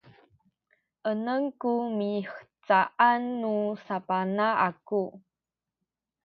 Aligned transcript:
enem 1.11 1.41
ku 1.61 1.73
mihcaan 1.97 3.23
nu 3.41 3.55
sabana 3.85 4.47
aku 4.67 5.03